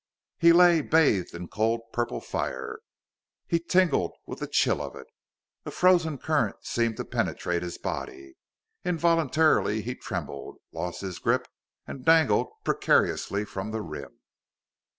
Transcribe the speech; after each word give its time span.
He 0.39 0.51
lay 0.51 0.81
bathed 0.81 1.35
in 1.35 1.47
cold 1.49 1.93
purple 1.93 2.21
fire. 2.21 2.79
He 3.45 3.59
tingled 3.59 4.13
with 4.25 4.39
the 4.39 4.47
chill 4.47 4.81
of 4.81 4.95
it. 4.95 5.05
A 5.63 5.69
frozen 5.69 6.17
current 6.17 6.55
seemed 6.65 6.97
to 6.97 7.05
penetrate 7.05 7.61
his 7.61 7.77
body. 7.77 8.33
Involuntarily 8.83 9.83
he 9.83 9.93
trembled, 9.93 10.57
lost 10.71 11.01
his 11.01 11.19
grip 11.19 11.47
and 11.85 12.03
dangled 12.03 12.47
precariously 12.63 13.45
from 13.45 13.69
the 13.69 13.83
rim. 13.83 14.21